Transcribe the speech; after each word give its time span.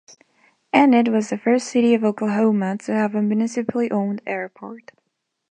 Enid 0.75 1.09
was 1.09 1.29
the 1.29 1.37
first 1.37 1.67
city 1.67 1.93
of 1.93 2.03
Oklahoma 2.03 2.75
to 2.75 2.91
have 2.91 3.13
a 3.13 3.21
municipally 3.21 3.91
owned 3.91 4.19
airport. 4.25 4.93